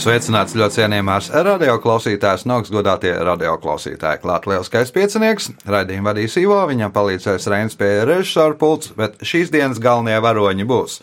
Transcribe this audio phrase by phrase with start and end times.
[0.00, 4.22] Sveicināts ļoti cienījamās radioklausītājas, no augstgadātie radioklausītāji.
[4.22, 9.80] Klāt lielskais piecinieks, raidījumu vadīs Ivo, viņam palīdzēs Reins pie režisora pults, bet šīs dienas
[9.82, 10.94] galvenie varoņi būs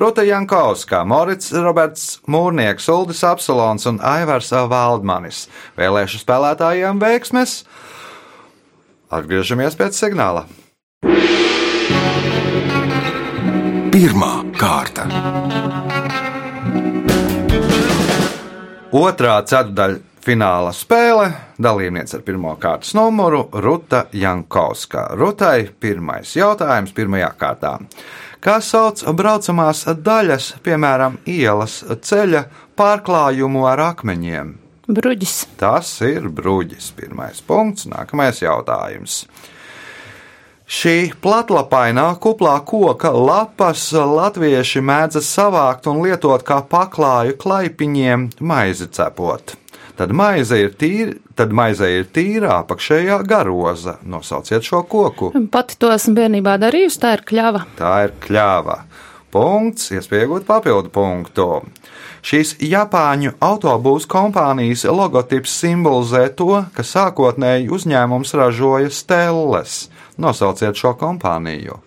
[0.00, 5.44] Ruta Jankovska, Morits Roberts Mūrnieks, Uldis Apsolons un Aivars Valdmanis.
[5.76, 7.58] Vēlēšu spēlētājiem veiksmes!
[9.12, 10.46] Atgriežamies pēc signāla.
[13.92, 15.04] Pirmā kārta.
[18.88, 21.26] Otrā ceturdaļa fināla spēle.
[21.60, 25.10] Dalībniece ar pirmā kārtas numuru Ruta Jankovska.
[25.12, 27.74] Rutai pirmais jautājums pirmajā kārtā.
[28.40, 32.46] Kā sauc braucamās daļas, piemēram, ielas ceļa
[32.80, 34.56] pārklājumu ar akmeņiem?
[34.88, 35.36] Bruģis.
[35.60, 36.88] Tas ir bruģis.
[36.96, 37.84] Pirmais punkts.
[37.92, 39.26] Nākamais jautājums.
[40.68, 49.54] Šī platlapainā kuplā koka lapas latvieši mēdz savākt un lietot kā paklāju klaipiņiem, maizi cepot.
[49.96, 53.96] Tad maize ir tīra, tad maize ir tīra apakšējā garoza.
[54.04, 55.32] Nosauciet šo koku.
[55.50, 57.64] Pati to esmu bērnībā darījusi, tā ir kļava.
[57.80, 58.82] Tā ir kļāva.
[59.32, 61.48] Punkts, iespējot papildu punktu.
[62.28, 69.86] Šīs Japāņu autobūvas kompānijas logotips simbolizē to, ka sākotnēji uzņēmums ražoja stelles.
[70.18, 71.78] Nosauciet šo kompāniju.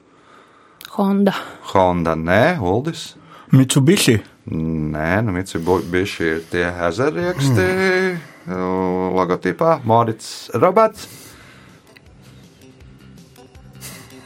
[0.96, 1.34] Honda.
[1.72, 3.14] Honda, nē, Uldis.
[3.52, 4.18] Mitsubishi.
[4.52, 8.54] Nē, nu Mitsubishi ir tie ezerrieksti mm.
[9.16, 9.82] logotipā.
[9.88, 11.10] Morits Roberts.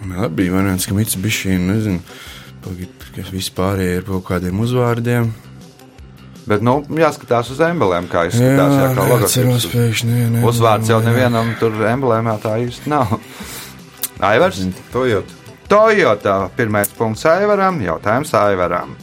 [0.06, 2.00] Labi, bija variants, ka Mitsubishi, nezinu,
[3.16, 5.32] kas vispārējie ir kaut kādiem uzvārdiem.
[6.46, 8.74] Bet, nu, jāskatās uz emblēmām, kā izskatās.
[8.78, 9.66] Jā, kā logotips.
[9.72, 13.16] Pēkšņi, nē, nē, Uzvārds jau nevienam tur emblēmā tā īsti nav.
[14.26, 14.62] Aivars?
[14.92, 15.34] Toyota.
[15.68, 16.50] Toyota.
[16.56, 18.96] Pirmais punkts Aivaram, jautājums Aivaram.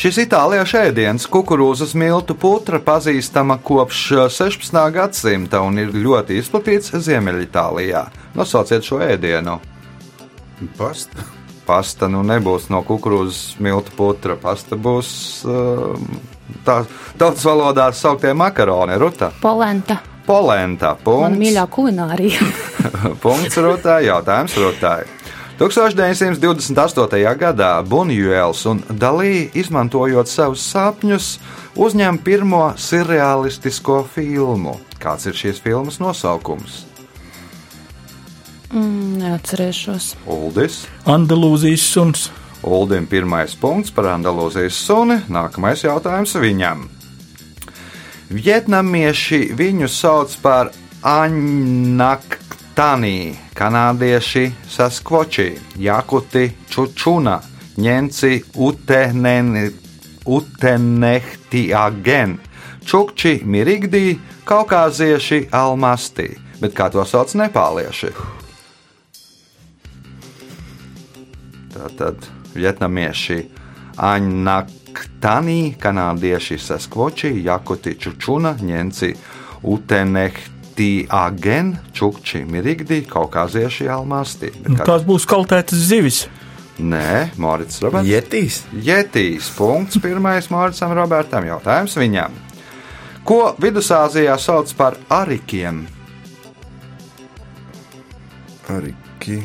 [0.00, 4.78] Šis itāliešu ēdiens, kukurūzas miltu putra, pazīstama kopš 16.
[4.94, 8.06] gadsimta un ir ļoti izplatīts Ziemeļitālijā.
[8.38, 9.58] Nosauciet šo ēdienu.
[10.78, 11.26] Pasta.
[11.66, 14.38] Pasta nu nebūs no kukurūzas miltu putra.
[14.40, 15.10] Pasta būs
[16.64, 16.80] tā
[17.20, 19.34] tautas valodā sauktie makaroni, ruta.
[19.42, 20.00] Polenta.
[20.30, 20.94] Polenta.
[20.94, 21.26] Punkts.
[21.26, 22.50] Mana mīļā kulinārija.
[23.24, 24.04] Punkts Rutai.
[24.06, 25.00] Jautājums Rutai.
[25.60, 27.18] 1928.
[27.36, 31.26] gadā Bunjuēls un Dalī, izmantojot savus sapņus,
[31.76, 34.78] uzņem pirmo surrealistisko filmu.
[35.02, 36.86] Kāds ir šīs filmas nosaukums?
[38.70, 40.14] Mm, neatcerēšos.
[40.30, 40.84] Uldis.
[41.10, 42.30] Andalūzijas suns.
[42.62, 45.18] Uldim pirmais punkts par Andalūzijas suni.
[45.32, 46.86] Nākamais jautājums viņam.
[48.30, 50.68] Vietnamieši viņu sauc par
[51.02, 57.42] Anaktanī, kanādieši Saskvoči, Jakuti, Čučuna,
[57.82, 58.54] Ņemci,
[60.30, 62.38] Utenehtiagen,
[62.86, 64.14] Čukči, Mirigdī,
[64.46, 66.38] Kaukāzieši, Almastī.
[66.62, 68.14] Bet kā to sauc nepālieši?
[71.74, 73.42] Tātad vietnamieši
[74.90, 79.14] Aņnaktanī, kanādieši Saskvoči, Jakuti, Čučuna, Ņemci,
[79.62, 84.50] Utenehtiagen, Čukči, Mirigdī, Kaukāzieši, Almastī.
[84.62, 86.26] Bet kā- Tās būs kaltētas zivis.
[86.78, 88.08] Nē, Morits Roberts.
[88.08, 88.62] Jetīs.
[88.74, 89.50] Jetīs.
[89.56, 91.44] Punkts pirmais Moricam Robertam.
[91.44, 92.30] Jautājums viņam.
[93.24, 95.86] Ko Vidusāzijā sauc par arikiem?
[98.68, 99.44] Arī ki-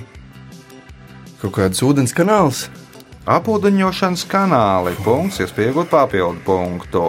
[1.42, 2.70] kaut kāds ūdens kanāls.
[3.26, 4.94] Apūdeņošanas kanāli.
[5.06, 7.06] Punkts, iespējot papildu punktu.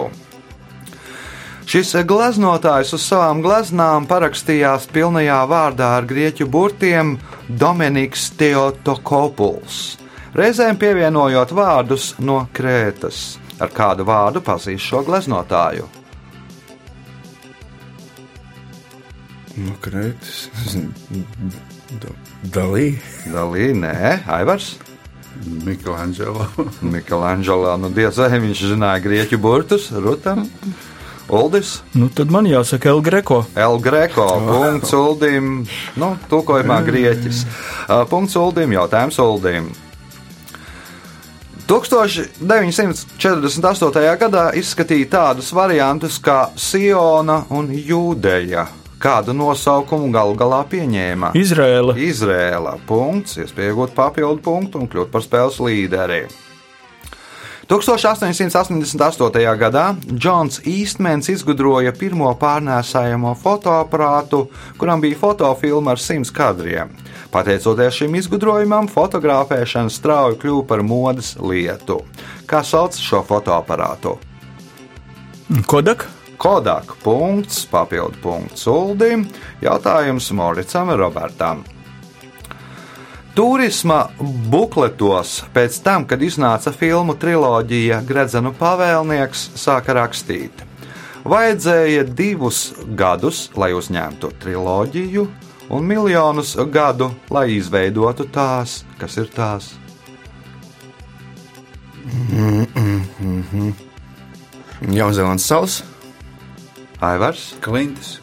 [1.67, 7.17] Šis gleznotājs uz savām gleznām parakstījās pilnajā vārdā ar grieķu burtiem
[7.47, 9.81] Dominiks Teotokopuls,
[10.37, 13.37] reizēm pievienojot vārdus no Krētas.
[13.59, 15.87] Ar kādu vārdu pazīst šo gleznotāju?
[19.57, 20.45] No krētas.
[22.53, 22.91] Dalī.
[23.33, 23.95] Dalī, nē,
[24.29, 24.75] Aivars.
[25.67, 26.45] Miklāņģelo.
[26.95, 30.47] Miklāņģelā, nu diez vai viņš zināja grieķu burtus, Rutam.
[31.27, 33.41] Uldis, Nu, tad man jāsaka El Greco.
[33.55, 35.67] El Greco, punkts Uldim,
[35.99, 37.43] nu, tulkojumā grieķis.
[37.43, 39.67] Uh, Punkts Uldim, jautājums Uldim.
[41.67, 44.15] 1948.
[44.23, 48.71] gadā izskatīja tādus variantus kā Siona un Jūdeja.
[48.97, 51.35] Kādu nosaukumu galu galā pieņēma?
[51.37, 51.93] Izrēla.
[52.01, 52.77] Izrēla.
[52.89, 56.25] Punkts, iespējot papildu punktu un kļūt par spēles līderi.
[57.67, 59.57] 1888.
[59.59, 64.45] gadā Džons Īstmens izgudroja pirmo pārnēsājamo fotoaparātu,
[64.79, 66.95] kuram bija fotofilma ar simts kadriem.
[67.29, 71.99] Pateicoties šim izgudrojumam, fotografēšana strauji kļuva par modes lietu.
[72.47, 74.15] Kā sauc šo fotoaparātu?
[75.67, 76.07] Kodak?
[76.37, 79.25] Kodak punkts, papildu punkts Uldim,
[79.61, 81.63] jautājums Moricam Robertam.
[83.37, 84.07] Turisma
[84.49, 90.63] bukletos pēc tam, kad iznāca filmu triloģija Gredzenu pavēlnieks, sāka rakstīt.
[91.27, 95.27] Vajadzēja divus gadus, lai uzņemtu triloģiju,
[95.73, 99.73] un miljonus gadu, lai izveidotu tās, kas ir tās.
[104.87, 105.81] Jaunzēlandes salas.
[107.01, 108.17] Aivars, Klintis.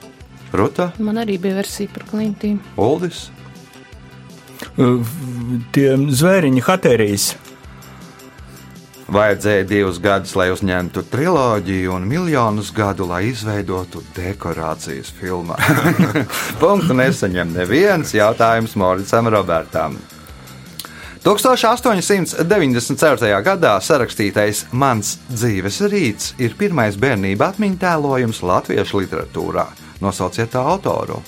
[0.54, 2.60] Ruta, Man arī bija versija par klintīm.
[2.78, 3.28] Uldis,
[5.74, 7.32] Tie zvēriņi, hatērijas.
[9.14, 15.58] Vajadzēja divus gadus, lai uzņemtu triloģiju, un miljonus gadu, lai izveidotu dekorācijas filmā.
[16.62, 19.98] Punktu nesaņem neviens jautājums Moricam Robertam.
[21.24, 23.40] 1894.
[23.40, 29.64] gadā sarakstītais Mans dzīves rīts ir pirmais bērnība atmiņu tēlojums latviešu literatūrā.
[30.04, 31.22] Nosauciet tā autoru.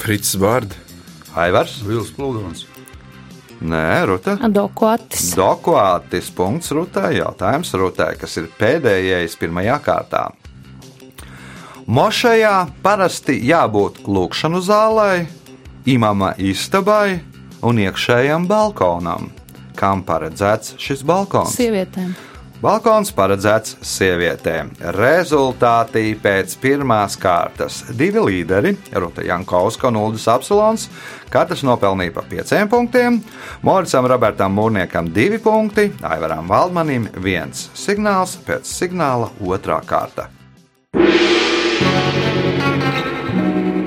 [0.00, 0.72] Frits Bārda.
[1.36, 1.84] Aivars?
[1.84, 2.64] Vils Plūdons.
[3.60, 4.38] Nē, Ruta.
[4.48, 5.36] Dokuatis.
[5.36, 10.32] Dokuātis punkts Rutai, jautājums Rutai, kas ir pēdējais pirmajā kārtā.
[11.84, 15.28] Mošajā parasti jābūt lūkšanu zālē,
[15.84, 17.31] imama istabai
[17.62, 19.30] un iekšējam balkonam.
[19.78, 21.56] Kam paredzēts šis balkons?
[21.56, 22.12] Sievietēm.
[22.62, 24.68] Balkons paredzēts sievietēm.
[24.94, 27.80] Rezultāti pēc pirmās kārtas.
[27.98, 30.84] Divi līderi, Ruta Jankovska un Uldis Apsolons,
[31.32, 33.18] katrs nopelnīja pa pieciem punktiem.
[33.66, 40.28] Moricam Robertam Mūrniekam divi punkti, Aivaram Valdmanim viens signāls pēc signāla otrā kārta.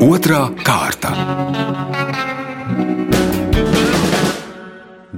[0.04, 1.16] Otra kārta.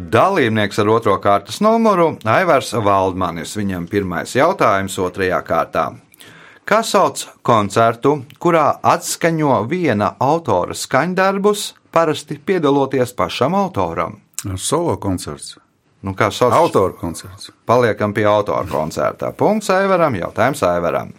[0.08, 3.56] Dalībnieks ar otro kārtas numuru- Aivars Valdmanis.
[3.58, 5.84] Viņam pirmais jautājums otrajā kārtā.
[6.66, 14.22] Kā sauc koncertu, kurā atskaņo viena autora skaņdarbus, parasti piedaloties pašam autoram?
[14.56, 15.58] Solo koncerts.
[16.02, 16.54] Nu, kā sauc?
[16.54, 17.52] Autora koncerts.
[17.66, 19.32] Paliekam pie autora koncerta.
[19.32, 21.12] Punkts Aivaram, jautājums Aivaram.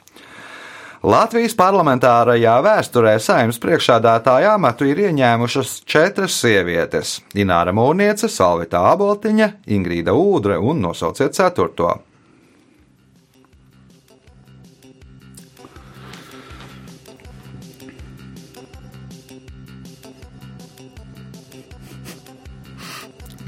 [1.09, 10.13] Latvijas parlamentārajā vēsturē saimnes priekšādātāja amatu ir ieņēmušas četras sievietes- Ināra Mūrniece, Salvita Aboltiņa, Ingrīda
[10.13, 11.95] Ūdre un nosauciet ceturto.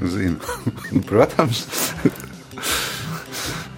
[0.01, 0.39] Zinu.
[1.09, 1.67] Protams.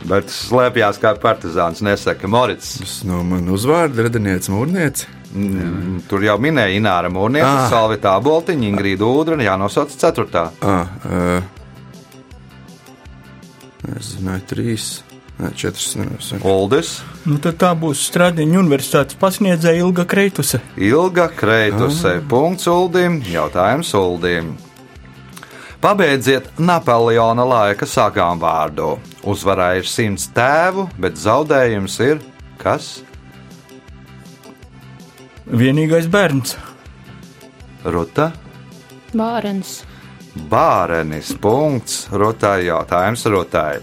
[0.03, 2.73] Bet slēpjas kā partizāns, nesaka Morits.
[2.81, 5.07] Tas no manas uzvārda radinieks Mūrniece.
[5.33, 7.69] Mm, Tur jau minēja Ināra Mūrniece, Ah.
[7.71, 10.49] Salvita Aboltiņa, Ingrīda Ūdre, jānosauc ceturtā.
[10.61, 11.41] Ah, uh,
[13.97, 14.85] es zināju, trīs,
[15.39, 15.95] ne, četras.
[15.99, 16.33] Nevis.
[16.43, 16.91] Uldis.
[17.25, 20.61] Nu, tad tā būs Stradiņa universitātes pasniedzēja Ilga Kreituse.
[20.77, 22.19] Ilga Kreituse.
[22.29, 23.21] Punkts Uldim.
[23.31, 24.53] Jautājums Uldim.
[25.83, 28.93] Pabeidziet Napoleona laika sagām vārdu.
[29.27, 32.21] Uzvarā ir simts tēvu, bet zaudējums ir
[32.61, 33.01] kas?
[35.43, 36.55] Vienīgais bērns.
[37.83, 38.29] Ruta.
[39.11, 39.81] Bārens.
[40.47, 41.33] Bārenis.
[41.43, 42.07] Punkts.
[42.15, 43.81] Rutai jautājums Rutai.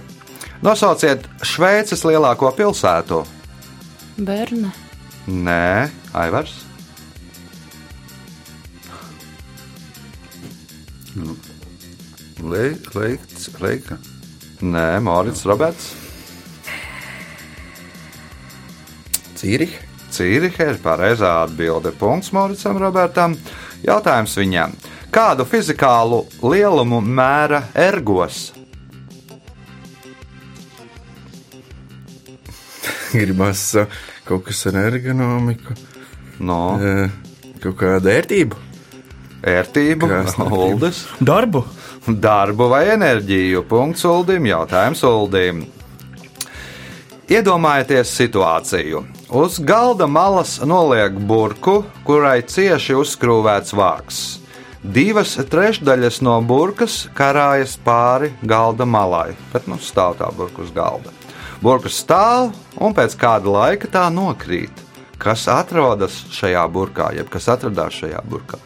[0.65, 3.21] Nosauciet Šveices lielāko pilsētu.
[4.17, 4.73] Berne.
[5.29, 6.57] Nē, Aivars.
[12.41, 13.99] Le, leikts, leika.
[14.65, 15.91] Nē, Mārcis Roberts.
[19.41, 19.89] Cīriha.
[20.11, 21.93] Cīriha ir pareizā atbilde.
[21.97, 23.37] Punkts Moricam Robertam.
[23.85, 24.73] Jautājums viņam.
[25.13, 28.51] Kādu fizikālu lielumu mēra ergos?
[33.13, 35.77] Gribās uh, kaut kas ar ergonomiku,
[36.41, 37.11] No uh,
[37.61, 38.70] kaut kāda ērtība.
[39.43, 40.09] Ērtību.
[40.51, 41.65] Uldis, Darbu.
[42.07, 43.65] darbu vai enerģiju.
[43.69, 44.49] Punkts Uldim.
[44.51, 45.65] Jautājums Uldim.
[47.31, 49.05] Iedomājieties situāciju.
[49.39, 54.19] Uz galda malas noliek burku, kurai cieši uzskrūvēts vāks.
[54.83, 61.13] Divas trešdaļas no burkas karājas pāri galda malai, bet nu stāv tā burka uz galda.
[61.63, 64.73] Burka stāv un pēc kāda laika tā nokrīt.
[65.21, 68.59] Kas atrodas šajā burkā, jeb kas atradās šajā burkā?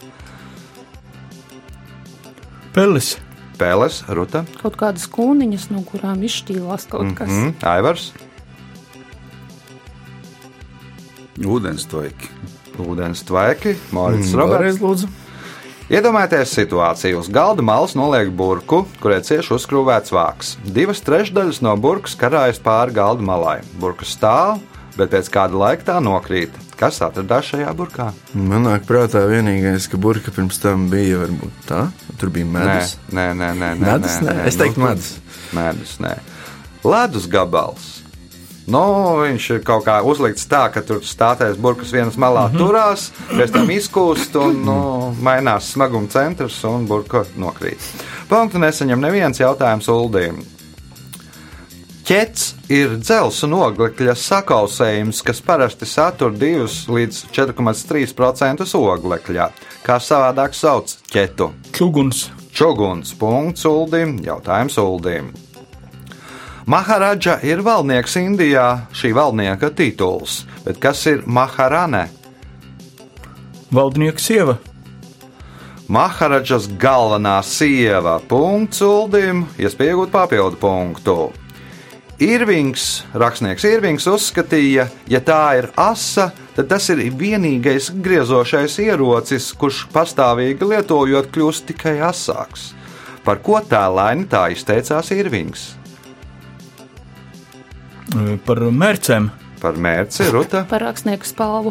[2.75, 3.15] Pelis.
[3.55, 7.31] Pēles, Ruta, Kaut kādas kūniņas, no kurām izšķīlās kaut kas.
[7.31, 8.09] mm, Aivars,
[11.39, 12.29] Ūdens toiki.
[12.83, 14.79] Ūdens tvaiki, Mārcis Mm, Roberts.
[14.83, 15.09] Lūdzu.
[15.91, 17.19] Iedomājieties situāciju.
[17.21, 20.55] Uz galda malas noliek burku, kurai cieši uzkrūvēts vāks.
[20.65, 23.61] Divas trešdaļas no burkas karājas pāri galda malai.
[23.79, 24.59] Burka stāv,
[24.99, 26.51] bet pēc kāda laika tā nokrīt.
[26.79, 28.11] Kas atradās šajā burkā?
[28.35, 31.83] Man nāk prātā vienīgais, ka burka pirms tam bija varbūt tā.
[32.21, 32.97] Tur bija medus.
[33.11, 33.75] Nē, nē, nē.
[33.79, 34.21] nē, Medus?
[34.21, 34.47] nē, Nē, nē.
[34.51, 35.13] es teiktu Nu, medus.
[35.55, 36.17] Medus, nē.
[36.85, 37.91] Ledus gabals.
[38.67, 38.81] Nu,
[39.21, 42.59] viņš ir kaut kā uzlikts tā, ka tur stātais burkas vienas malā mm -hmm.
[42.59, 47.79] turās, pēc tam izkūst un nu, mainās smaguma centrs un burka nokrīt.
[48.29, 50.54] Punktu nesaņem neviens jautājums Uldīm.
[52.05, 59.47] Ķets ir dzelzs un oglekļa sakausējums, kas parasti satur 2 līdz 4,3% oglekļa.
[59.87, 61.49] Kā savādāk sauc ķetu?
[61.73, 65.31] Čuguns, Čuguns, punkts Uldim, jautājums Uldim.
[66.69, 72.11] Maharadža ir valdnieks Indijā, šī valdnieka tituls, bet kas ir Maharane?
[73.75, 74.59] valdnieka sieva,
[75.89, 81.17] Maharadžas galvenā sieva, punkts Uldim, iespēja iegūt papildu punktu.
[82.23, 89.85] Irvings, rakstnieks Irvings uzskatīja, ja tā ir asa, tad tas ir vienīgais griezošais ierocis, kurš
[89.95, 92.73] pastāvīgi lietojot kļūst tikai asāks.
[93.25, 95.73] Par ko tēlaini tā izteicās Irvings?
[98.45, 99.25] par mērcēm,
[99.65, 100.61] Par mērci, Ruta?
[100.69, 101.71] Par rakstnieku spalvu.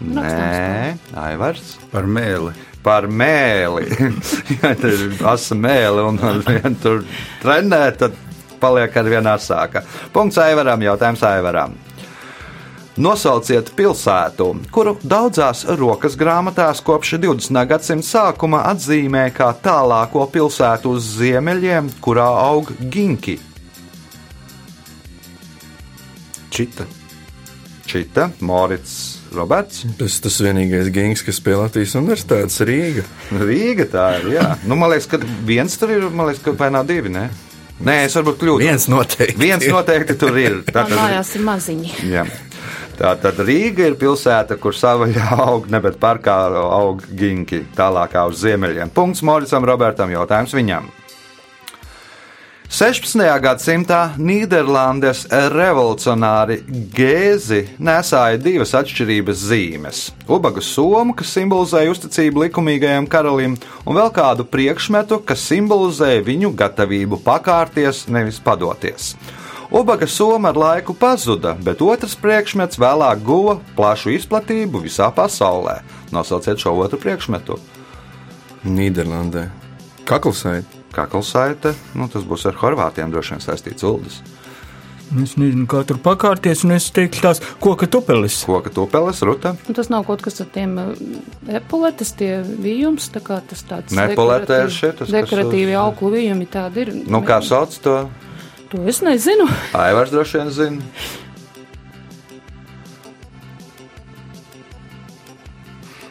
[0.00, 1.74] Nē, Aivars.
[1.92, 2.54] Par mēli.
[2.80, 3.84] Par mēli.
[4.62, 7.04] ja tur ir asa mēli un ar vienu tur
[7.42, 8.16] trenē, tad
[8.60, 9.84] paliek ar vienu asāka.
[10.12, 11.76] Punkts Aivaram, jautājums Aivaram.
[12.98, 17.60] Nosauciet pilsētu, kuru daudzās rokas grāmatās kopš 20.
[17.70, 23.36] gadsimta sākuma atzīmē kā tālāko pilsētu uz ziemeļiem, kurā aug ginki.
[26.50, 26.88] Čita.
[27.86, 29.84] Čita, Morits, Roberts.
[30.00, 33.06] Tas tas vienīgais gings, kas pie Latvijas universitātes Rīga.
[33.30, 34.32] Rīga tā ir.
[34.34, 34.48] Jā.
[34.66, 37.14] Nu, man liekas, ka viens tur ir, man liekas, ka vai nav divi.
[37.14, 37.28] Ne?
[37.84, 38.64] Nē, es varbūt kļūdos.
[38.64, 39.38] Viens noteikti.
[39.38, 40.60] Viens noteikti tur ir.
[40.66, 41.92] Tā Tātad, mājās ir maziņi.
[42.10, 42.24] jā.
[42.98, 48.42] tā tad Rīga ir pilsēta, kur savaļā aug, ne bet parkā aug ginki, tālākā uz
[48.42, 48.90] ziemeļiem.
[48.94, 50.90] Punkts Moricam Robertam, jautājums viņam.
[52.68, 53.22] 16.
[53.40, 55.22] gadsimtā Nīderlandes
[55.54, 56.58] revolucionāri
[56.92, 60.00] gēzi nesāja divas atšķirības zīmes-
[60.36, 63.56] ubagu somu, kas simbolizēja uzticību likumīgajam karalim,
[63.86, 69.14] un vēl kādu priekšmetu, kas simbolizēja viņu gatavību pakārties, nevis padoties.
[69.72, 75.80] Ubaga soma ar laiku pazuda, bet otrs priekšmets vēlāk guva plašu izplatību visā pasaulē.
[76.12, 77.58] Nosauciet šo otru priekšmetu.
[78.66, 79.48] Nīderlandē.
[80.04, 80.77] Kaklasaita.
[80.94, 84.22] Kaklasaite, nu, tas būs ar horvātiem droši vien saistīts uldis.
[85.24, 88.42] es nezinu, kā tur pakārties, un es teiktu tās koka tupelis.
[88.44, 89.54] Koka tupeles, ruta.
[89.68, 90.90] Un tas nav kaut kas ar tiem uh,
[91.60, 96.48] epuletes, tie vījums, tā kā tas tāds Ne epuletē ir kas dekoratīvi uz- auklu vījumi
[96.52, 96.92] tādi ir.
[97.08, 97.96] Nu, kā sauc to?
[98.68, 99.48] To es nezinu.
[99.72, 100.82] Aivars droši vien zina.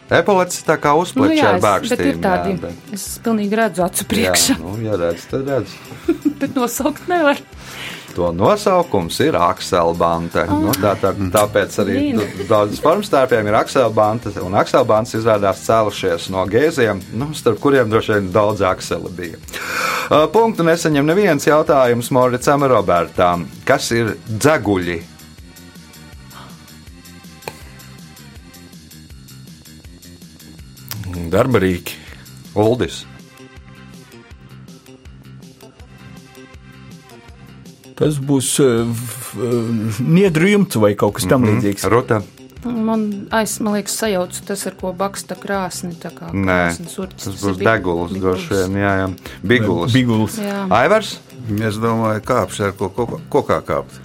[0.10, 2.06] Epolets tā kā Nu, uzplečē jā, ar bākstīm.
[2.08, 5.74] ir tādi, jā, bet- es pilnīgi redzu acu priekšā, Jā, nu, ja redz, tad redz.
[6.40, 7.38] bet nosaukt nevar.
[8.16, 10.42] To nosaukums ir akselbante.
[10.42, 10.54] Ah.
[10.64, 11.98] Nu, tā, tā, tāpēc arī
[12.50, 18.32] daudzas formstarpiem ir akselbante, un akselbantes izrādās cēlušies no gēziem, nu, starp kuriem droši vien
[18.34, 19.38] daudz akseli bija.
[20.34, 23.46] Punktu nesaņem neviens jautājums Moricam Robertam.
[23.68, 24.98] Kas ir dzeguļi?
[31.30, 31.96] Darba rīki.
[32.58, 33.04] Uldis.
[37.98, 38.86] Tas būs uh,
[40.06, 41.54] niedru jumts vai kaut kas tam Mhm.
[41.56, 41.88] līdzīgs.
[41.90, 42.22] Ruta.
[42.68, 45.94] Man, aiz, man liekas, sajauc tas, ar ko baksta krāsni.
[45.96, 48.74] tā kā Nē, urķis, tas būs deguls, droši vien.
[48.82, 49.08] Jā, jā.
[49.46, 49.94] Biguls.
[49.94, 50.38] Biguls.
[50.42, 50.66] Jā.
[50.70, 51.20] Aivars.
[51.62, 54.02] Es domāju, kāpšu ar ko kokā, kokā kāpt.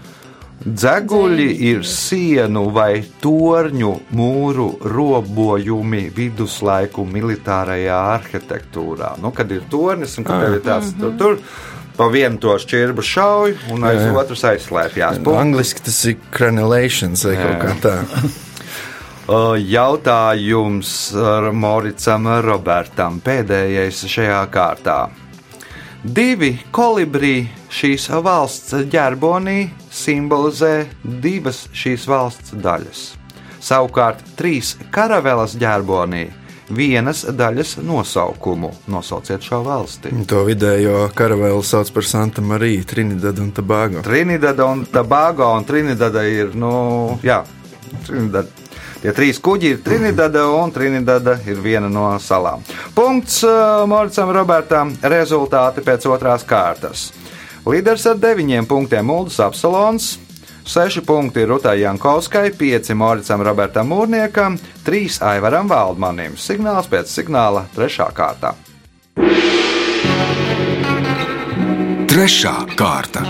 [0.62, 9.16] Dzeguļi ir sienu vai torņu mūru robojumi viduslaiku militārajā arhitektūrā.
[9.22, 11.40] Nu, kad ir tornis un kad tev ir tāds tur, tur
[11.96, 14.14] pa vienu to šķirbu šauj un aiz Jā, jā.
[14.22, 15.20] otras aizslēpjas.
[15.34, 17.96] Angliski tas ir crenulations vai kaut kā tā.
[19.72, 20.92] Jautājums
[21.54, 25.00] Moricam Robertam pēdējais šajā kārtā.
[26.02, 30.88] Divi kolibrī šīs valsts ģerbonī simbolizē
[31.22, 33.02] divas šīs valsts daļas.
[33.62, 36.24] Savukārt trīs karavelas ģerbonī
[36.74, 38.72] vienas daļas nosaukumu.
[38.90, 40.10] Nosauciet šo valsti.
[40.26, 44.02] To vidējo karavēlu sauc par Santa Mariju, Trinidad un Tobago.
[44.02, 46.72] Trinidada un Tobago, un Trinidada ir, nu,
[47.22, 47.44] jā,
[48.08, 48.61] Trinidada.
[49.02, 52.62] Tie trīs kuģi ir Trinidada, un Trinidada ir viena no salām.
[52.94, 54.92] Punkts uh, Moricam Robertam.
[55.02, 57.08] Rezultāti pēc otrās kārtas.
[57.66, 60.14] Līderis ar deviņiem punktiem Uldis Apsalons.
[60.62, 66.38] 6 punkti Rutai Jankovskai, 5 Moricam Robertam Mūrniekam, 3 Aivaram Valdmanim.
[66.38, 68.06] Signāls pēc signāla 3.
[68.14, 68.54] kārtā.
[72.12, 73.22] Trešā kārta.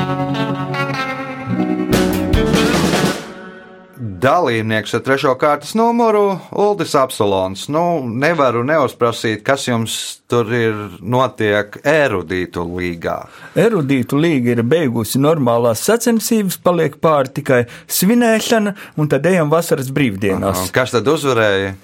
[4.22, 7.64] Dalībnieks ar trešo kārtas numuru Uldis Apsolons.
[7.74, 9.96] Nu, nevaru neuzprasīt, kas jums
[10.30, 13.16] tur ir notiek erudītu līgā.
[13.58, 17.60] Erudītu līga ir beigusi normālās sacensības, paliek pāri tikai
[17.90, 20.68] svinēšana, un tad ejam vasaras brīvdienās.
[20.70, 21.74] Kas tad uzvarēja?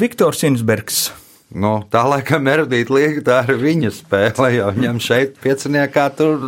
[0.00, 1.10] Viktors Insbergs.
[1.52, 6.40] Nu, tā laikam erudīta līga, tā ir viņa spēle, jo viņam šeit pieciniekā tur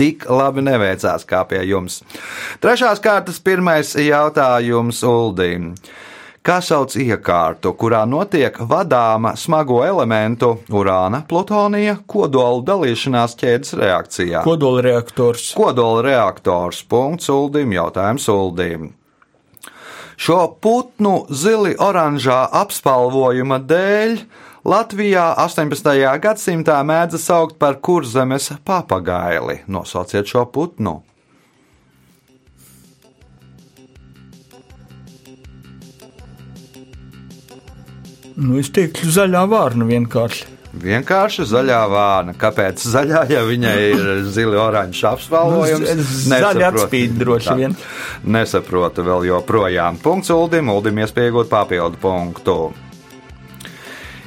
[0.00, 2.00] tik labi neveicās kā pie jums.
[2.64, 5.74] Trešās kārtas pirmais jautājums Uldīm.
[6.40, 14.40] Kā sauc iekārtu, kurā notiek vadāma smago elementu urāna, plutonija, kodola dalīšanās ķēdes reakcijā?
[14.46, 15.50] Kodola reaktors.
[15.52, 16.80] Kodola reaktors.
[16.88, 18.88] Punkts Uldim, jautājums Uldim.
[20.20, 24.16] Šo putnu zili oranžā apspalvojuma dēļ
[24.60, 25.94] Latvijā 18.
[26.20, 29.62] gadsimtā mēdza saukt par kurzemes papagaili.
[29.72, 30.98] Nosauciet šo putnu.
[38.40, 40.46] Nu, es teiktu, zaļā vārna vienkārši.
[40.80, 42.34] Vienkārši zaļā vāna.
[42.38, 45.88] Kāpēc zaļā, ja viņai ir zili oranžs apspalvojums?
[45.88, 46.68] Nu, Nesaprotu.
[46.68, 47.74] atspīd droši vien.
[48.24, 49.98] Nesaprotu vēl joprojām.
[50.04, 52.56] Punkts Uldim, Uldim iespējot papildu punktu.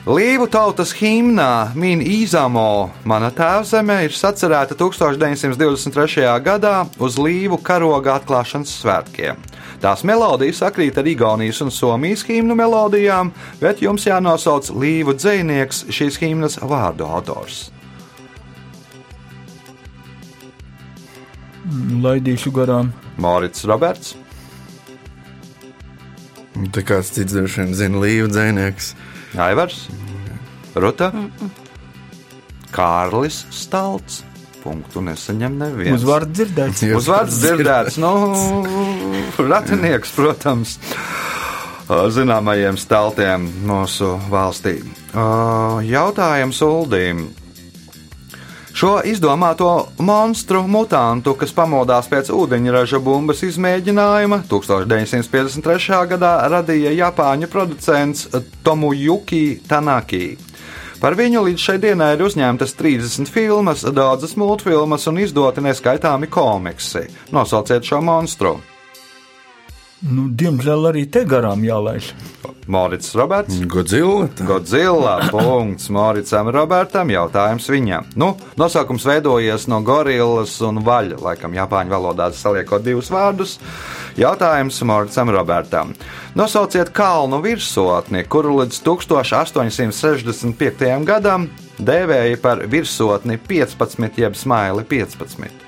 [0.04, 6.26] Līvu tautas himnā min Īzamo, mana tēvzeme, ir sacerēta 1923.
[6.44, 9.39] gadā uz Līvu karoga atklāšanas svētkiem.
[9.80, 16.20] Tās melodijas sakrīt ar Igaunijas un Somijas himnu melodijām, bet jums jānosauc Līvu dzinieks šīs
[16.20, 17.70] himnas vārdu autors.
[22.04, 22.92] Laidīšu garām.
[23.24, 24.18] Morits Roberts,
[26.74, 28.94] Te kāds cits droši vien zina līvu dzēnieks.
[29.39, 29.88] Aivars,
[30.76, 31.12] Ruta,
[32.74, 34.24] Kārlis Stalts.
[34.63, 36.00] Punktu nesaņem neviens.
[36.00, 36.84] Uzvārds dzirdēts.
[37.00, 38.12] Uzvārds dzirdēts, nu,
[39.43, 40.78] ratinieks, protams,
[42.15, 44.78] zināmajiem staltiem mūsu valstī.
[45.89, 47.26] Jautājums Uldīm.
[48.84, 56.00] Šo izdomāto monstru mutantu, kas pamodās pēc ūdeņraža bumbas izmēģinājuma, 1953.
[56.10, 58.26] gadā radīja Japāņu producents
[58.67, 60.36] Tomojuki Tanaki.
[61.00, 67.06] Par viņu līdz šai dienai ir uzņemtas 30 filmas, daudzas multfilmas un izdoti neskaitāmi komiksi.
[67.32, 68.58] Nosauciet šo monstru.
[70.12, 72.12] Nu, diemžēl arī te garām jālaiž.
[72.67, 73.60] Morits Roberts.
[73.65, 74.28] Godzilla.
[74.47, 75.19] Godzilla.
[75.32, 77.10] Punkts Moricam Robertam.
[77.13, 78.04] Jautājums viņam.
[78.19, 81.17] Nu, nosaukums veidojies no gorillas un vaļa.
[81.23, 83.52] Laikam Japāņu valodā saliekot divus vārdus.
[84.19, 85.88] Jautājums Moricam Robertam.
[86.38, 91.06] Nosauciet kalnu virsotni, kuru līdz 1865.
[91.08, 91.49] gadam
[91.80, 95.62] dēvēja par virsotni 15 jeb smaili 15.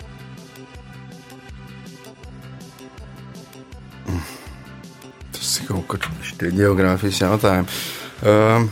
[5.62, 7.77] Ir kaut kur šie geogrāfijas jautājumi.
[8.25, 8.67] Um,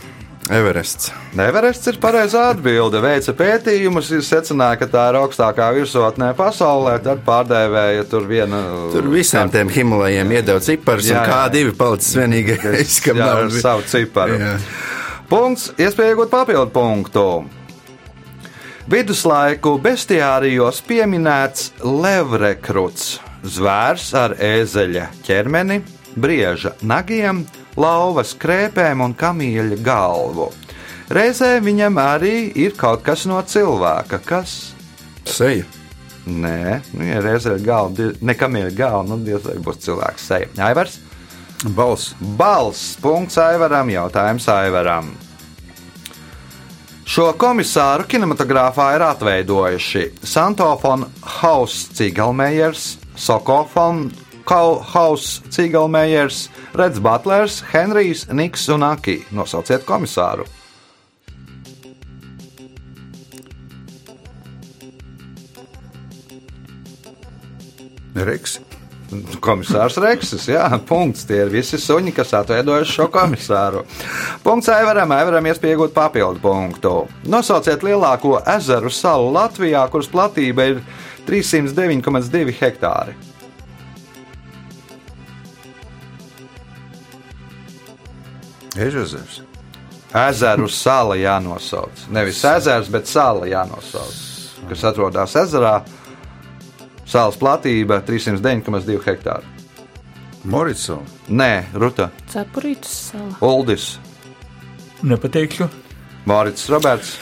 [0.51, 1.07] Everests.
[1.39, 2.99] Everests ir pareizā atbilde.
[3.03, 8.59] Veica pētījumus, secināja, ka tā ir augstākā virsotnē pasaulē, tad pārdēvēja tur vienu.
[8.91, 11.31] Tur visiem tiem Himalajiem iedeva ciparus, un Jā, jā.
[11.31, 14.35] kā divi palicis vienīgais, kam Jā, nav savu ciparu.
[14.41, 14.53] Jā.
[15.31, 17.27] Punkts, iespēja iegūt papildu punktu.
[18.91, 23.13] Viduslaiku bestiārijos pieminēts levrekruts,
[23.47, 25.79] zvērs ar ēzeļa ķermeni,
[26.15, 27.45] brieža nagiem,
[27.77, 30.51] lauvas krēpēm un kamīļa galvu.
[31.13, 34.73] Reizē viņam arī ir kaut kas no cilvēka, kas
[35.25, 35.63] Seja.
[36.27, 40.23] Nē, nu, ja reizē ir galva, die- ne kamīļa galva, nu diez vai būs cilvēks
[40.27, 40.47] seja.
[40.57, 40.99] Aivars?
[41.63, 42.13] Balss.
[42.19, 42.95] Balss.
[43.01, 43.87] Punkts Aivaram.
[43.89, 45.13] Jautājums Aivaram.
[47.05, 54.11] Šo komisāru kinematogrāfā ir atveidojuši Santofon Haus Cigalmejers, Sokofon
[54.45, 59.25] Haus Cigalmejers, Reds Butlers, Henrijs Niks un Aki.
[59.31, 60.45] Nosauciet komisāru.
[68.13, 68.59] Reks.
[69.43, 71.25] Komisārs Reksis, jā, punkts.
[71.29, 73.83] Tie ir visi suņi, kas atveidojuši šo komisāru.
[74.45, 76.93] Punkts Aivaram, Aivaram iespējot papildu punktu.
[77.29, 80.81] Nosauciet lielāko ezeru salu Latvijā, kuras platība ir
[81.29, 83.32] 309,2 hektāri.
[88.75, 89.41] Ežazers.
[90.13, 92.05] Ezeru sala jānosauc.
[92.13, 94.19] Nevis ezers, bet sala jānosauc.
[94.69, 95.79] Kas atrodas ezerā,
[97.05, 99.49] salas platība 309,2 hektāri.
[100.43, 101.09] Moritsons.
[101.31, 103.37] Nē, Ruta, Cepurītas sala.
[103.41, 103.93] Uldis,
[105.03, 105.67] Nepateikšu.
[106.27, 107.17] Mārcis Roberts.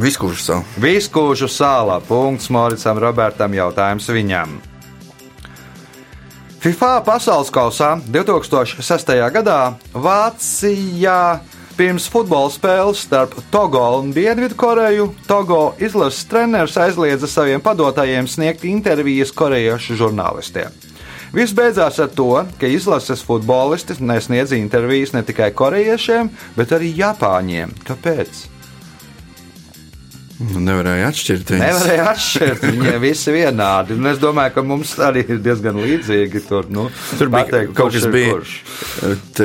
[0.00, 0.64] Viskūžu savu.
[0.80, 1.98] Viskūžu sālā.
[2.08, 3.52] Punkts Moricam Robertam.
[3.52, 4.56] Jautājums viņam.
[6.62, 9.08] FIFA pasaules kausā 2006.
[9.34, 11.40] gadā Vācijā
[11.74, 19.34] pirms futbola spēles starp Togo un Dienvidkoreju Togo izlases treneris aizliedza saviem padotājiem sniegt intervijas
[19.34, 20.70] korejiešu žurnālistiem.
[21.34, 22.30] Viss beidzās ar to,
[22.62, 27.74] ka izlases futbolisti nesniedz intervijas ne tikai korejiešiem, bet arī japāņiem.
[27.90, 28.51] Kāpēc?
[30.50, 31.66] Nu, nevarēja atšķirt viņus.
[31.66, 32.64] Nevarēja atšķirt.
[32.72, 33.98] Viņiem visi vienādi.
[33.98, 36.42] Un es domāju, ka mums arī ir diezgan līdzīgi.
[36.48, 38.40] Tur, nu, Tur bija pateikt, kaut kas ir bija.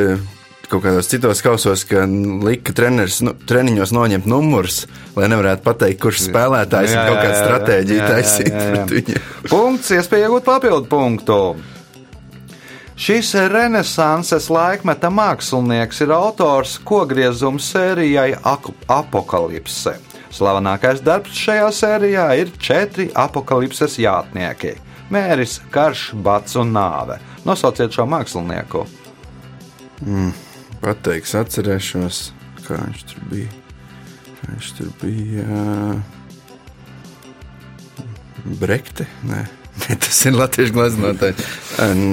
[0.02, 0.26] eh,
[0.68, 2.02] Kaut kādos citos kausos, ka
[2.44, 4.82] lika treneris nu, treniņos noņemt numurus,
[5.16, 8.52] lai nevarētu pateikt, kurš spēlētājs ir Jā, kaut jā, kāda jā, stratēģija jā, jā, taisīt
[8.52, 8.74] jā, jā.
[8.74, 9.30] pret viņiem.
[9.48, 11.38] Punkts, iespēja iegūt papildu punktu.
[12.98, 19.94] Šis renesanses laikmeta mākslinieks ir autors kogriezuma sērijai Apokalipse.
[20.34, 24.76] Slavenākais darbs šajā sērijā ir četri apakalipses jātnieki-
[25.14, 27.20] Mēris, Karš, Bats un Nāve.
[27.46, 28.86] Nosauciet šo mākslinieku.
[30.82, 32.20] Pateiks, atcerēšos,
[32.68, 33.48] kā viņš tur bija.
[34.42, 36.02] Kā viņš tur bija.
[38.60, 39.08] Brekte?
[39.28, 39.46] Nē,
[40.04, 40.74] tas ir latviešu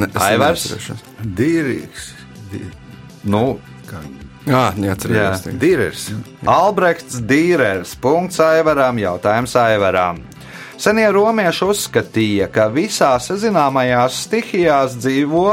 [0.06, 0.64] es Aivars?
[1.22, 2.08] Dīrīgs.
[2.52, 2.70] Di-
[3.24, 4.23] Nu, Ā, neatcerējos.
[4.44, 4.72] Jā.
[5.40, 5.60] tagad.
[5.60, 6.08] Dīrers.
[6.44, 10.20] Albrechts Dīrers, punkts Aivaram, jautājums Aivaram.
[10.76, 15.48] Senie romieši uzskatīja, ka visās zināmajās stihijās dzīvo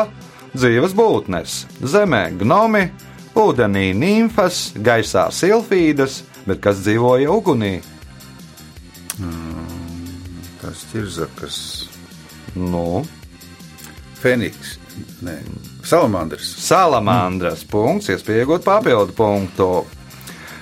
[0.55, 2.89] dzīves būtnes- zemē gnomi,
[3.35, 7.81] ūdenī nimfas, gaisā silfīdas, bet kas dzīvoja ugunī?
[10.61, 11.87] Tas ir zakas.
[12.55, 13.05] Nu,
[14.21, 14.77] Feniks.
[15.23, 15.37] Nē,
[15.91, 16.53] Salamandrs.
[16.55, 19.65] Salamandras punkts, iespējot papildu punktu.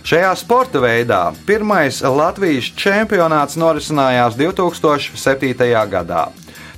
[0.10, 5.54] Šajā sporta veidā pirmais Latvijas čempionāts norisinājās 2007.
[5.92, 6.24] gadā.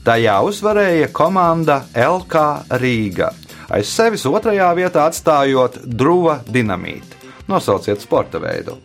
[0.04, 2.44] Tajā uzvarēja komanda LK
[2.82, 3.30] Rīga,
[3.72, 7.22] aiz sevis otrajā vietā atstājot Druva dinamītu.
[7.48, 8.76] Nosauciet sporta veidu.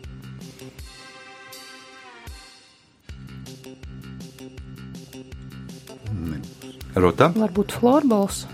[6.94, 7.32] Ruta?
[7.34, 8.46] Varbūt florbols.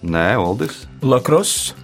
[0.00, 0.86] Nē, Uldis.
[1.04, 1.74] Lakross.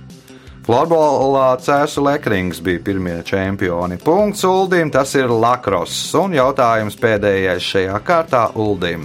[0.66, 4.00] Florbolā Cēsu Lekrings bija pirmie čempioni.
[4.02, 6.08] Punkts Uldim, tas ir Lakross.
[6.18, 9.04] Un jautājums pēdējais šajā kārtā Uldim.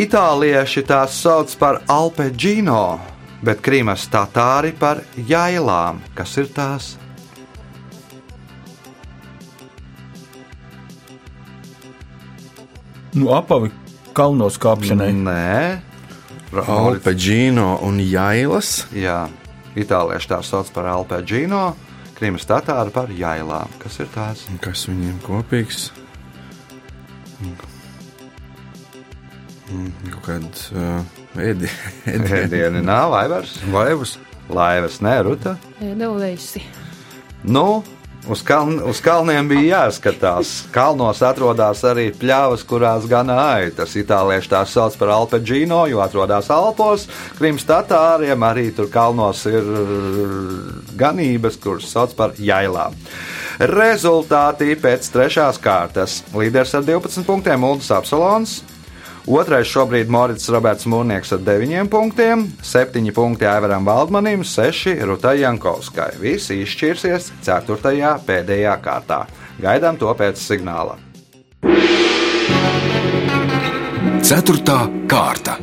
[0.00, 2.84] Itālieši tās sauc par Alpeģino,
[3.44, 6.00] bet Krīmas tatāri par jailām.
[6.14, 6.94] Kas ir tās?
[13.12, 13.74] Nu, apavi
[14.16, 15.12] kalnos kāpšanai.
[15.26, 15.82] Nē,
[16.50, 18.84] Alpeģīno un Jailas.
[18.96, 19.22] Jā,
[19.78, 21.64] itālieši tās sauc par Alpeģino,
[22.20, 23.70] Krīmas tatāri par jailām.
[23.80, 24.42] Kas ir tās?
[24.60, 25.86] Kas viņiem kopīgs?
[30.10, 30.98] Kaut kāds uh,
[31.40, 31.70] ēdi,
[32.10, 32.42] ēdi.
[32.52, 33.54] Diena nav aivars.
[33.72, 34.18] Laivas.
[34.52, 35.54] Laivas neruta.
[35.80, 36.60] Edelveisi.
[37.48, 37.80] Nu,
[38.28, 40.52] uz, kaln, uz kalniem bija jāskatās.
[40.74, 43.96] Kalnos atrodas arī pļavas, kurās gan aitas.
[43.98, 47.06] Itālieši tās sauc par Alpeģino, jo atrodas Alpos.
[47.38, 49.66] Krims tatāriem arī tur kalnos ir
[51.00, 52.96] ganības, kuras sauc par jailām.
[53.70, 56.20] Rezultāti pēc trešās kārtas.
[56.34, 58.60] Līderis ar 12 punktiem Ulris Apsolons.
[59.28, 66.14] Otrais šobrīd Morits Roberts Mūrnieks ar 9 punktiem, 7 punkti Aivaram Valdmanim, 6 Rutai Jankovskai.
[66.22, 68.14] Visi izšķirsies 4.
[68.26, 69.26] pēdējā kārtā.
[69.60, 70.96] Gaidām to pēc signāla.
[74.24, 74.78] Ceturtā
[75.10, 75.58] kārta.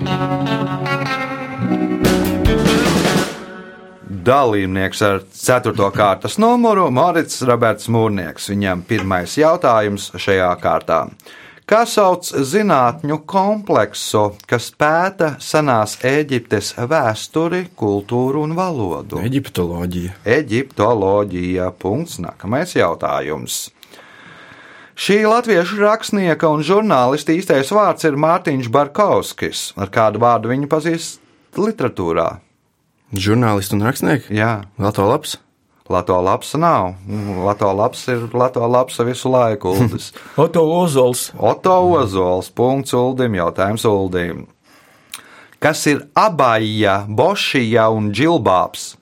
[4.27, 5.89] Dalībnieks ar 4.
[5.95, 8.51] kārtas numuru Morits Roberts Mūrnieks.
[8.53, 11.05] Viņam pirmais jautājums šajā kārtā.
[11.67, 19.19] Kā sauc zinātņu kompleksu, kas pēta senās Eģiptes vēsturi, kultūru un valodu?
[19.27, 20.13] Eģiptoloģija.
[20.31, 21.65] Eģiptoloģija.
[21.75, 22.21] Punkts.
[22.23, 23.57] Nākamais jautājums.
[24.95, 29.65] Šī latviešu rakstnieka un žurnālista īstais vārds ir Mārtiņš Barkovskis.
[29.75, 31.19] Ar kādu vārdu viņu pazīst
[31.59, 32.29] literatūrā?
[33.11, 34.39] Žurnālisti un rakstnieki?
[34.39, 35.35] Jā, Latvijas labs.
[35.89, 36.93] Latvijas lapsa nav.
[37.45, 39.69] Latvijas lapsa ir Latvijas lapsa visu laiku.
[39.69, 40.13] Uldis.
[40.43, 44.45] Oto Ozols, Oto Ozols, punkts Uldim, jautājums Uldim.
[45.59, 48.93] Kas ir abaja, bošija un džilbāps?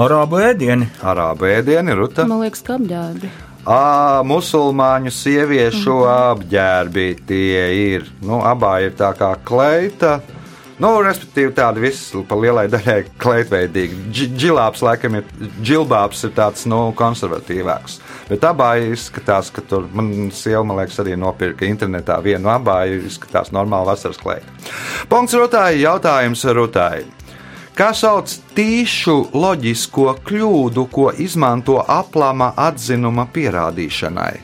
[0.00, 2.24] Arābu ēdieni, Arābu ēdieni, ruta.
[2.24, 3.28] Man liekas, ka apģērbi.
[3.68, 8.06] Ā, musulmaņu sieviešu apģērbi tie ir.
[8.24, 10.20] Nu, abā ir tā kā kleita.
[10.80, 13.98] Nu, respektīvi, tāda visa pa lielai daļai kleitveidīga.
[14.08, 15.26] Dži- Džilāps, laikam, ir
[15.60, 17.98] džilbāps, ir tāds nu, konservatīvāks.
[18.30, 23.52] Bet abā izskatās, ka tur man sieva, man liekas, arī nopirka internetā vienu abā, izskatās
[23.52, 24.46] normāli vasaras kleita.
[25.10, 27.04] Punkts rotāji, jautājums rotāji.
[27.76, 34.40] Kā sauc tīšu loģisko kļūdu, ko izmanto aplama atzinuma pierādīšanai?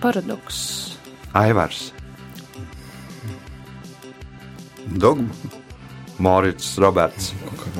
[0.00, 0.60] Paradoks.
[1.36, 1.92] Aivars,
[4.90, 5.28] Dogma.
[6.20, 7.30] Morits, Roberts.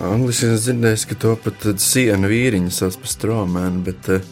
[0.01, 4.23] Angliski es dzirdēju, ka to pat tad sienu vīriņu sauc par stromēnu, bet eh,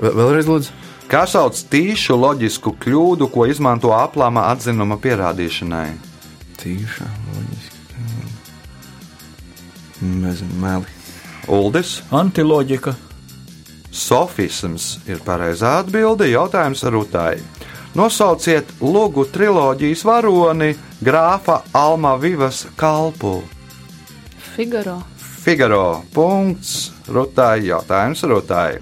[0.00, 0.72] vēl- vēlreiz lūdzu.
[1.12, 5.90] Kā sauc tīšu loģisku kļūdu, ko izmanto aplama atzinuma pierādīšanai?
[6.62, 7.78] Tīšā, loģiski.
[10.02, 10.88] Nezinu, meli.
[11.52, 12.94] Uldis, antiloģika,
[13.92, 16.26] sofisms ir pareizā atbilde.
[16.30, 17.36] Jautājums Rutai.
[17.94, 20.70] Nosauciet lugu triloģijas varoni
[21.04, 23.42] grāfa Alma Vivas kalpu.
[24.56, 25.02] Figaro.
[25.44, 26.02] Figaro.
[26.14, 26.92] Punkts.
[27.08, 27.66] Rutai.
[27.68, 28.78] Jautājums Rutai.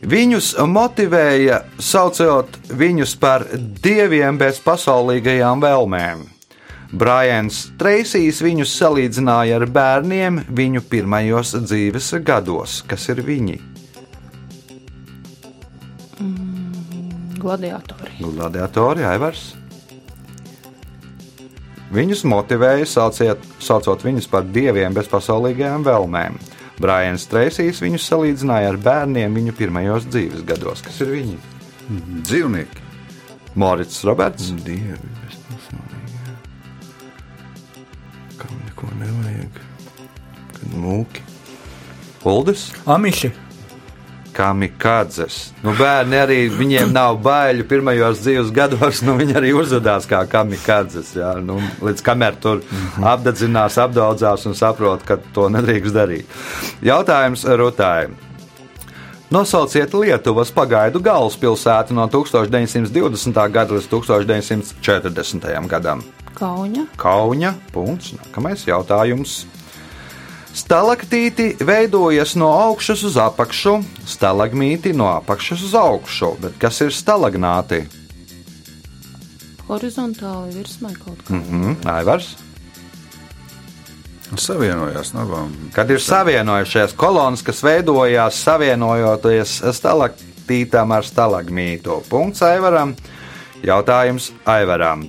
[0.00, 3.46] Viņus motivēja saucot viņus par
[3.84, 6.22] dieviem bez pasaulīgajām vēlmēm.
[6.92, 13.69] Brians Treisijs viņus salīdzināja ar bērniem viņu pirmajos dzīves gados, kas ir viņi.
[17.40, 18.18] Gladiatori.
[18.20, 19.54] Gladiatori, Aivars.
[21.90, 26.36] Viņus motivēja sauciet, saucot viņus par dieviem bez pasaulīgajām vēlmēm.
[26.80, 31.40] Brians Treisijs viņus salīdzināja ar bērniem viņu pirmajos dzīves gados, kas ir viņi.
[32.28, 32.86] Dzīvnieki.
[33.58, 36.36] Morits Roberts, Dievi, bez pasaulīgā.
[38.38, 39.60] Kam neko nevajag.
[40.54, 41.26] Kad mūki.
[42.30, 43.32] Uldis, amiši,
[44.40, 45.38] kamikadzes.
[45.64, 51.12] Nu, bērni arī viņiem nav baiļu pirmajos dzīves gados, nu viņi arī uzvedās kā kamikadzes.
[51.18, 52.64] Jā, nu, līdz kamēr tur
[53.12, 56.40] apdedzinās, apdaudzās un saprot, ka to nedrīkst darīt.
[56.86, 58.10] Jautājums Rutāji.
[59.30, 63.36] Nosauciet Lietuvas pagaidu galvaspilsētu no 1920.
[63.54, 65.46] gada līdz 1940.
[65.70, 66.02] gadam.
[66.34, 66.88] Kauņa.
[66.98, 67.54] Kauņa.
[67.70, 68.16] Punkts.
[68.16, 69.44] Nākamais jautājums.
[70.50, 77.84] Stalaktīti veidojas no augšas uz apakšu, stalagmīti no apakšas uz augšu, bet kas ir stalagnāti?
[79.70, 81.38] Horizontāli virsmai kaut kā.
[81.38, 82.32] Mm, Aivars.
[84.38, 85.54] Savienojās no abām.
[85.74, 92.02] Kad ir savienojušies kolonas, kas veidojās savienojoties stalaktītām ar stalagmītu.
[92.10, 92.94] Punkts Aivaram.
[93.66, 95.08] Jautājums Aivaram.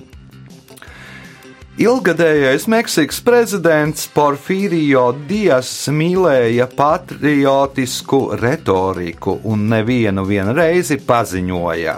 [1.80, 11.94] Ilgadējais Meksikas prezidents Porfīrijo Dias mīlēja patriotisku retoriku un nevienu vienu reizi paziņoja: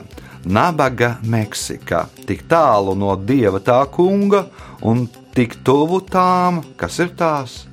[0.47, 4.45] Nabaga Meksika, tik tālu no dieva tā kunga
[4.87, 7.65] un tik tuvu tām, kas ir tās.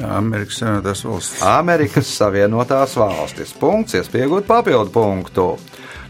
[0.00, 1.44] Amerikas Savienotās valstis.
[1.44, 3.52] Amerikas Savienotās valstis.
[3.60, 5.46] Punkts, iespējot papildu punktu.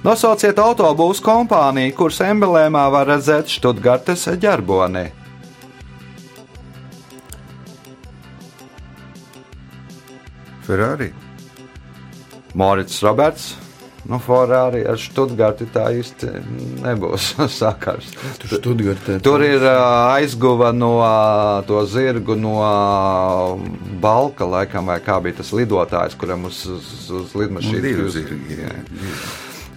[0.06, 5.23] Nosauciet autobūvas kompāniju, kuras emblēmā var redzēt Stuttgartes ģerboni.
[10.66, 11.12] Ferrari.
[12.54, 13.54] Morits Roberts.
[14.04, 16.28] Nu, Ferrari ar Stuttgarti tā īsti
[16.84, 18.10] nebūs sakars.
[18.42, 19.16] Tur Studgartē.
[19.24, 20.98] Tur ir aizguva no
[21.68, 22.58] to zirgu no
[24.04, 28.12] Balka, laikam, vai kā bija tas lidotājs, kuram uz, uz, uz Nu, lidmašīnas divi bija
[28.18, 28.76] zirgi, jā.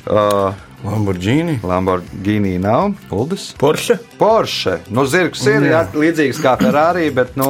[0.07, 0.55] Uh,
[0.87, 1.57] Lamborghini.
[1.63, 3.49] Lamborghini nav, Uldis.
[3.59, 4.77] Porsche, Porsche.
[4.91, 7.49] Nu, zirgs ir jā, līdzīgs kā Ferrari, bet, nu,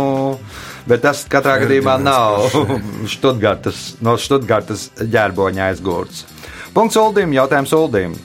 [0.87, 2.47] bet tas katrā gadījumā nav
[3.13, 6.23] Študgartas, no Študgartas ģērboņa aizgūts.
[6.75, 8.15] Punkts Uldim, jautājums Uldim.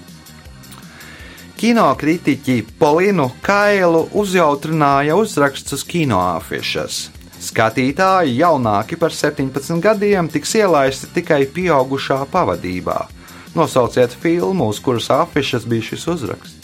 [1.62, 7.03] Kinokritiķi Polinu Kailu uzjautrināja uzraksts uz kinoafišas.
[7.42, 12.98] Skatītāji jaunāki par 17 gadiem tiks ielaisti tikai pieaugušā pavadībā.
[13.55, 16.62] Nosauciet filmu, uz kuras afišas bija šis uzraksts.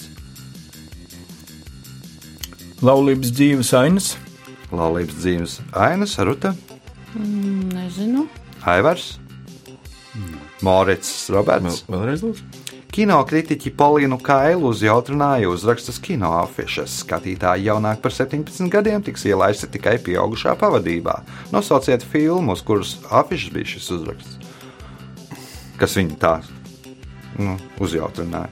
[2.85, 4.13] laulības dzīves ainas,
[4.73, 6.55] Laulības dzīves ainas, Ruta,
[7.15, 8.27] Mm, Nezinu.
[8.67, 9.19] Aivars,
[10.63, 11.85] Morits, Roberts.
[11.87, 12.65] Vēl, vēlreiz lūdzu.
[12.93, 16.97] Kinokritiķi Polīnu Kailu uzjautrināja uzrakstus kino afišas.
[17.05, 21.21] Skatītāji jaunāki par 17 gadiem tiks ielaisti tikai pieaugušā pavadībā.
[21.55, 24.39] Nosauciet filmu, uz kuras afišas bija šis uzraksts.
[25.79, 26.35] Kas viņu tā
[27.39, 28.51] nu, uzjautrināja?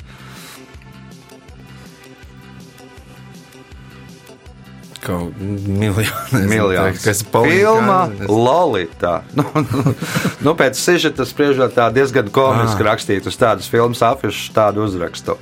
[5.07, 6.43] Kaut miljonu.
[6.51, 7.03] Miljonus.
[7.05, 8.09] Kas Filma?
[8.29, 9.21] Lolita.
[9.39, 9.95] Nu, nu,
[10.45, 12.89] nu, pēc sižeta spriežot tā diezgan komiski Ah.
[12.93, 15.39] rakstīt uz tādas filmas afišu tādu uzrakstu.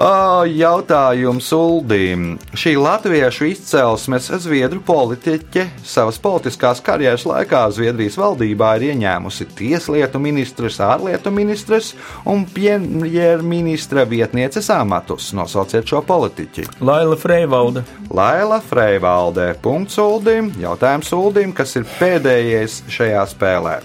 [0.00, 2.38] Jautājums Uldīm.
[2.56, 10.80] Šī latviešu izcelsmes zviedru politiķe savas politiskās karjeras laikā Zviedrijas valdībā ir ieņēmusi tieslietu ministres,
[10.80, 11.92] ārlietu ministres
[12.24, 15.34] un premjerministra vietnieces amatus.
[15.36, 16.64] Nosauciet šo politiķi.
[16.80, 17.84] Laila Freivalda.
[18.08, 19.52] Laila Freivalde.
[19.60, 20.48] Punkts Uldim.
[20.64, 23.82] Jautājums Uldim, kas ir pēdējais šajā spēlē.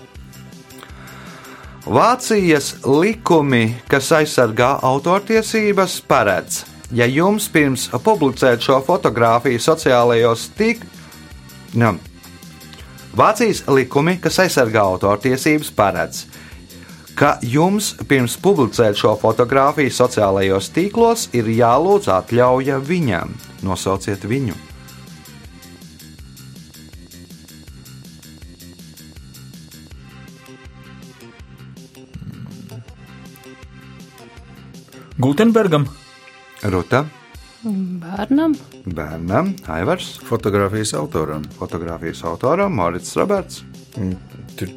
[1.85, 12.01] Vācijas likumi, kas aizsargā autortiesības, paredz, ja jums pirms publicēt šo fotografiju sociālajos tīklos,
[13.15, 16.25] Vācijas likumi, kas aizsargā autortiesības, paredz,
[17.15, 23.37] ka jums pirms publicēt šo fotografiju sociālajos tīklos ir jālūdz atļauja viņam.
[23.63, 24.57] Nosauciet viņu.
[35.17, 35.87] Gutenbergam.
[36.63, 37.05] Ruta,
[37.65, 38.53] Bērnam.
[38.85, 41.43] bērnam, Aivars, Fotogrāfijas autoram.
[41.57, 43.63] fotografijas autoram, Morits Roberts.
[44.55, 44.67] Tur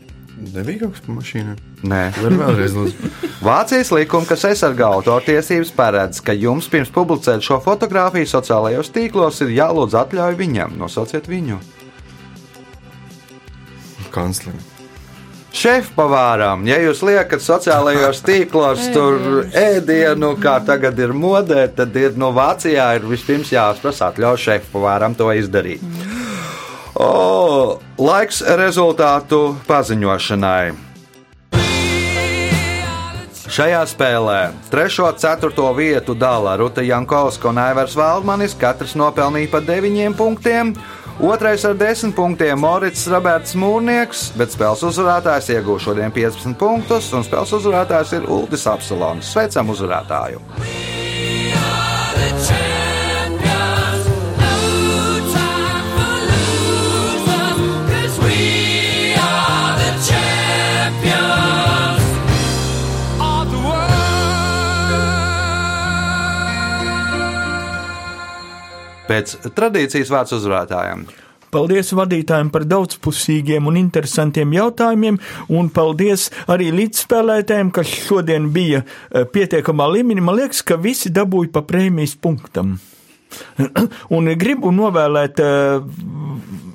[0.54, 1.58] nebija kaut kas pa mašīnām.
[1.82, 2.00] Nē.
[2.22, 2.76] Vēlreiz.
[3.48, 9.52] Vācijas likumi, kas aizsargā autortiesības, paredz, ka jums pirms publicēt šo fotografiju sociālajos tīklos ir
[9.58, 10.78] jālūdz atļauja viņam.
[10.80, 11.60] Nosauciet viņu.
[14.14, 14.77] Kanclerim.
[15.58, 22.28] Šefpavāram, ja jūs liekat sociālajos tīklos tur ēdienu, kā tagad ir modē, tad ir no
[22.36, 25.82] Vācijā ir vispirms jāprasa atļauj šefpavāram to izdarīt.
[26.94, 30.76] O, laiks rezultātu paziņošanai.
[33.48, 34.38] Šajā spēlē
[34.70, 35.00] 3.
[35.08, 35.66] un 4.
[35.74, 40.74] vietu dala Ruta Jankovska un Aivars Valdmanis, katrs nopelnīja pa 9 punktiem.
[41.20, 47.26] Otrais ar 10 punktiem Morits Roberts Mūrnieks, bet spēles uzvarētājs iegūs šodien 15 punktus, un
[47.26, 49.32] spēles uzvarētājs ir Uldis Apsalons.
[49.34, 50.38] Sveicam uzvarētāju!
[69.08, 71.06] Pēc tradīcijas vārds uzvarētājiem.
[71.48, 75.16] Paldies vadītājiem par daudzpusīgiem un interesantiem jautājumiem,
[75.48, 80.24] un paldies arī līdzspēlētājiem, kas šodien bija eh, pietiekamā līmenī.
[80.24, 82.76] Man liekas, ka visi dabūja pa prēmijas punktam.
[84.16, 86.67] un gribu novēlēt eh,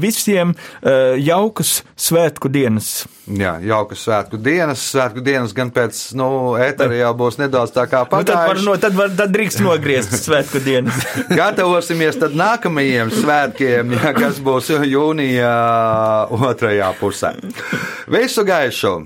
[0.00, 3.04] visiem eh, jaukas svētku dienas.
[3.24, 4.82] Jā, jaukas svētku dienas.
[4.92, 6.28] Svētku dienas gan pēc nu,
[6.60, 8.66] ētera jau būs nedaudz tā kā Nu, tad, var, pagājušas.
[8.68, 11.00] no, tad, var, tad drīkst nogriezt svētku dienas.
[11.32, 15.54] Gatavosimies tad nākamajiem svētkiem, ja, kas būs jūnija
[16.34, 17.36] otrajā pusē.
[18.12, 18.98] Visu gaišu!